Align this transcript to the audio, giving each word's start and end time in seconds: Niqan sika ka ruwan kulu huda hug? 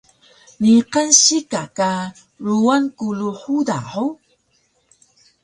Niqan 0.63 1.09
sika 1.23 1.61
ka 1.77 1.89
ruwan 2.45 2.83
kulu 2.97 3.29
huda 3.41 3.77
hug? 3.91 4.13